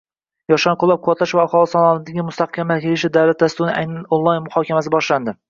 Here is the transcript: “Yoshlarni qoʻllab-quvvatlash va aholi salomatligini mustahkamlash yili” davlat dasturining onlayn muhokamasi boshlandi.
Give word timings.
“Yoshlarni 0.51 0.77
qoʻllab-quvvatlash 0.83 1.33
va 1.39 1.43
aholi 1.49 1.67
salomatligini 1.73 2.25
mustahkamlash 2.31 2.89
yili” 2.93 3.13
davlat 3.19 3.45
dasturining 3.45 3.95
onlayn 4.19 4.43
muhokamasi 4.49 4.97
boshlandi. 4.99 5.39